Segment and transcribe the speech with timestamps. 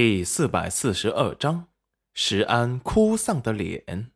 [0.00, 1.66] 第四百四十二章，
[2.14, 4.12] 石安哭丧的脸。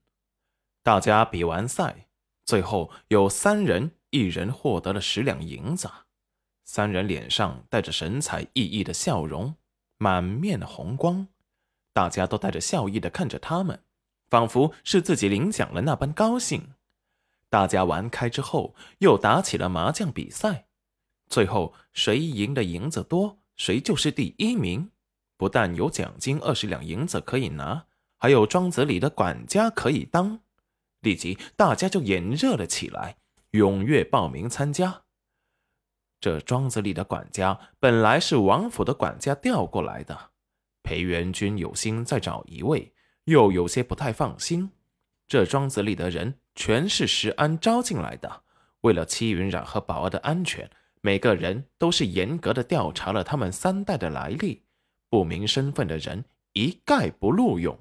[0.80, 2.06] 大家比完赛，
[2.44, 5.90] 最后有三人，一人获得了十两银子。
[6.62, 9.56] 三人脸上带着神采奕奕的笑容，
[9.98, 11.27] 满面红光。
[11.93, 13.83] 大家都带着笑意的看着他们，
[14.30, 16.75] 仿佛是自己领奖了那般高兴。
[17.51, 20.69] 大家玩开之后，又打起了麻将比赛。
[21.27, 24.93] 最后谁赢的银子多，谁就是第一名。
[25.43, 27.86] 不但有奖金二十两银子可以拿，
[28.17, 30.39] 还有庄子里的管家可以当。
[31.00, 33.17] 立即大家就眼热了起来，
[33.50, 35.03] 踊跃报名参加。
[36.20, 40.31] 这庄子里的管家本来是王府的管家调过来的，
[40.84, 44.70] 裴元君有心再找一位，又有些不太放心。
[45.27, 48.45] 这庄子里的人全是石安招进来的，
[48.83, 54.62] 为了戚云染和宝儿的安全，每个人都是严格的调查了他们三代的来历。
[55.12, 57.78] 不明身份的人一概不录用，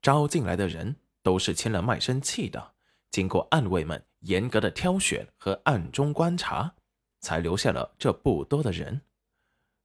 [0.00, 2.72] 招进来的人都是签了卖身契的。
[3.10, 6.74] 经过暗卫们严格的挑选和暗中观察，
[7.20, 9.02] 才留下了这不多的人。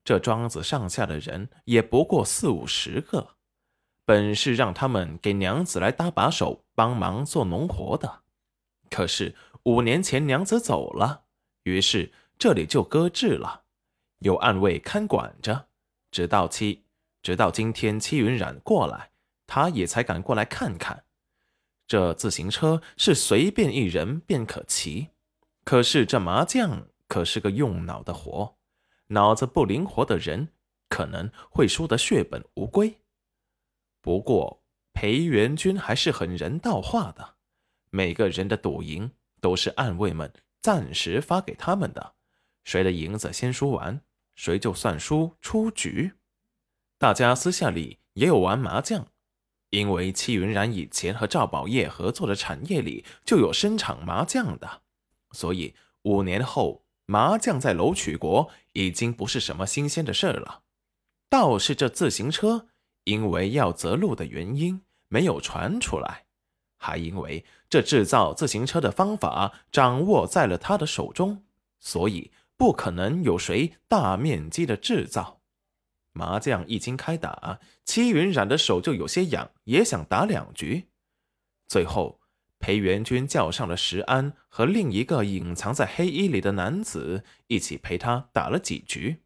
[0.06, 3.36] 这庄子上下的人也不过四五十个，
[4.06, 8.22] 本是让他们给娘子来搭把手，帮忙做农活的。
[8.90, 11.26] 可是五年前娘子走了，
[11.64, 13.64] 于是这里就搁置了，
[14.20, 15.68] 有暗卫看管着。
[16.12, 16.84] 直到七，
[17.24, 19.12] 直到今天，戚云染过来，
[19.48, 21.06] 他也才敢过来看看。
[21.88, 25.10] 这自行车是随便一人便可骑，
[25.64, 28.58] 可是这麻将可是个用脑的活，
[29.08, 30.50] 脑子不灵活的人
[30.88, 33.02] 可能会输得血本无归。
[34.02, 37.36] 不过裴元君还是很人道化的，
[37.90, 42.16] 每个人的赌赢都是暗卫们暂时发给他们的，
[42.64, 44.02] 谁的银子先输完。
[44.36, 46.14] 谁就算输出局，
[46.98, 49.08] 大家私下里也有玩麻将，
[49.70, 54.82] 因为戚云然以前和赵宝业合作的产业里就有生产麻将的，
[55.32, 60.64] 所以五年后麻将在楼曲国已经不是什么新鲜的事了。
[61.30, 62.68] 倒是这自行车，
[63.04, 66.26] 因为要择路的原因没有传出来，
[66.78, 71.44] 还因为这制造自行车的方法掌握在了他的手中，
[71.80, 72.32] 所以。
[72.62, 75.42] 不可能有谁大面积的制造
[76.12, 76.64] 麻将。
[76.68, 80.86] 一经开打，戚云染的手就有些痒，也想打两局。
[81.68, 82.22] 最后，
[82.60, 89.24] 裴元君叫上了石安和另一个隐藏在黑衣里的男子，一起陪他打了几局。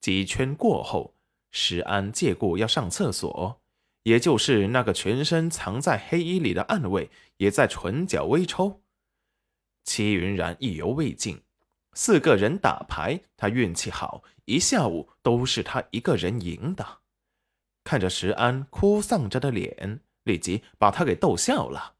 [0.00, 1.14] 几圈过后，
[1.50, 3.60] 石安借故要上厕所，
[4.04, 8.80] 也就是那个全身藏在黑衣里的暗卫也在唇角微抽。
[9.84, 11.42] 戚云染意犹未尽。
[11.96, 16.98] 四个人打牌，他运气好，一下午都是他一个人赢的。
[17.84, 21.94] 看着石安哭丧着的脸，立即把他给逗笑了，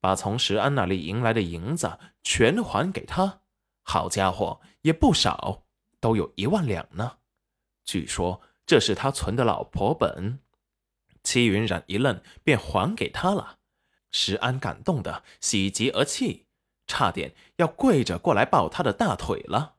[0.00, 3.42] 把从石安那里赢来的银子全还给他。
[3.84, 5.62] 好家伙，也不少，
[6.00, 7.18] 都有一万两呢。
[7.84, 10.40] 据说这是他存的老婆本。
[11.22, 13.58] 戚云染一愣，便还给他了。
[14.10, 16.48] 石安感动的喜极而泣。
[16.86, 19.76] 差点要跪着过来抱他的大腿了，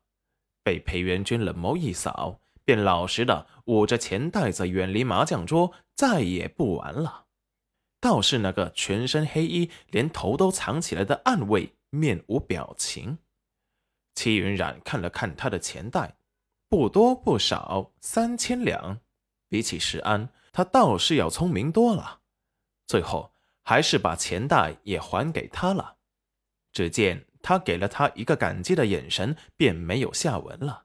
[0.64, 7.26] 被裴元君冷眸一扫，便老实的捂着钱袋子远离麻将桌，再也不玩了。
[8.02, 13.18] 倒是那个全身黑衣、连头都藏起来的暗卫面无表情。
[14.14, 16.16] 戚云染看了看他的钱袋，
[16.70, 19.00] 不多不少，三千两。
[19.50, 22.22] 比起石安，他倒是要聪明多了。
[22.88, 23.32] 最后
[23.64, 25.95] 还是把钱袋也还给他了。
[26.75, 30.84] 只见他给了他一个感激的眼神，便没有下文了。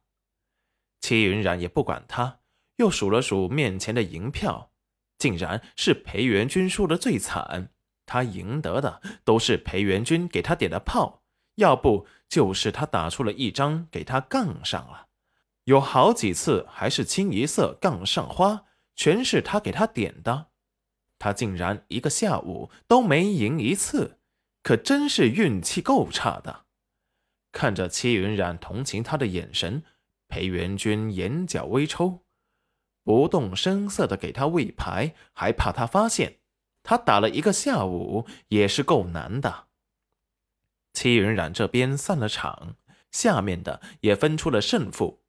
[1.01, 2.39] 齐云染也不管他，
[2.77, 4.71] 又数了数面前的银票，
[5.19, 7.71] 竟然是裴元君输的最惨。
[8.07, 11.25] 他赢得的都是裴元君给他点的炮，
[11.57, 15.09] 要不就是他打出了一张给他杠上了。
[15.65, 20.47] 有好几次还是清一色杠上花，全是他给他点的。
[21.19, 24.20] 他竟然一个下午都没赢一次。
[24.63, 26.67] 可真是运气够差的。
[27.53, 29.83] 看着戚云染同情他的眼神，
[30.29, 32.21] 裴元君眼角微抽，
[33.03, 36.39] 不动声色的给他喂牌，还怕他发现。
[36.83, 39.67] 他打了一个下午，也是够难的。
[40.93, 42.77] 戚云染这边散了场，
[43.11, 45.23] 下面的也分出了胜负。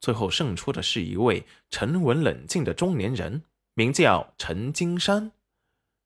[0.00, 5.32] 最后胜出的是一位沉稳冷静的中年人，名叫陈金山。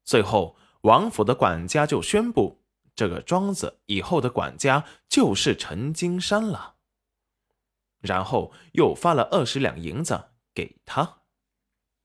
[0.04, 0.56] 最后。
[0.82, 2.62] 王府的管家就宣布，
[2.94, 6.76] 这个庄子以后的管家就是陈金山了，
[8.00, 11.18] 然后又发了二十两银子给他。